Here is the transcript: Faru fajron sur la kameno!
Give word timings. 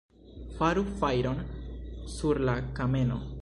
Faru 0.59 0.83
fajron 1.01 1.43
sur 2.15 2.41
la 2.49 2.57
kameno! 2.81 3.21